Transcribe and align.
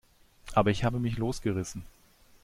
Aber 0.55 0.71
ich 0.71 0.83
habe 0.83 0.99
mich 0.99 1.19
losgerissen. 1.19 1.83